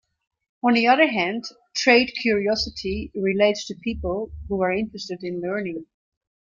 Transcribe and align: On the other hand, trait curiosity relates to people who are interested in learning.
On 0.63 0.73
the 0.73 0.87
other 0.87 1.05
hand, 1.07 1.43
trait 1.75 2.11
curiosity 2.19 3.11
relates 3.13 3.67
to 3.67 3.75
people 3.75 4.31
who 4.49 4.59
are 4.63 4.71
interested 4.71 5.19
in 5.21 5.41
learning. 5.41 5.85